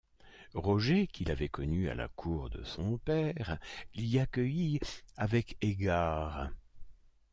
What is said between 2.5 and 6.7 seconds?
son père, l’y accueillit avec égard.